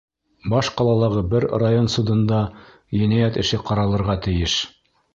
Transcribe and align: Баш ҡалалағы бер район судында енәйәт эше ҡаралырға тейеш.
Баш 0.53 0.69
ҡалалағы 0.79 1.21
бер 1.35 1.45
район 1.65 1.91
судында 1.97 2.41
енәйәт 3.03 3.41
эше 3.45 3.63
ҡаралырға 3.71 4.21
тейеш. 4.29 4.61